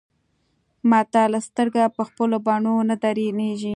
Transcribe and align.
متل: 0.89 1.31
سترګه 1.47 1.83
په 1.95 2.01
خپلو 2.09 2.37
بڼو 2.45 2.75
نه 2.89 2.95
درنيږي. 3.03 3.69